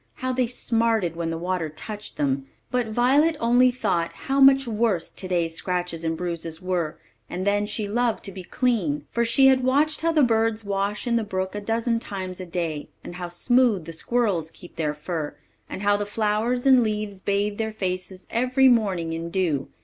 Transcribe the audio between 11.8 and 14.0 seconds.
times a day, and how smooth the